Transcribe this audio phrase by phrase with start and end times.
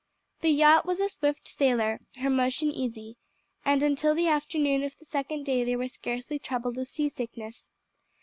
[0.39, 3.17] The yacht was a swift sailer, her motion easy,
[3.63, 7.69] and until the afternoon of the second day they were scarcely troubled with sea sickness.